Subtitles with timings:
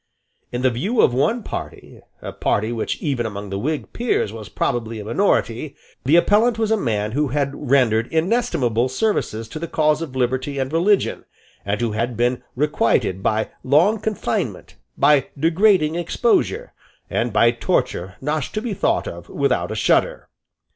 [0.51, 4.49] In the view of one party, a party which even among the Whig peers was
[4.49, 9.67] probably a minority, the appellant was a man who had rendered inestimable services to the
[9.67, 11.25] cause of liberty and religion,
[11.63, 16.73] and who had been requited by long confinement, by degrading exposure,
[17.07, 20.29] and by torture not to be thought of without a shudder.